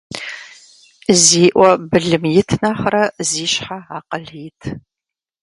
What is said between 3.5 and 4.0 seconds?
щхьэ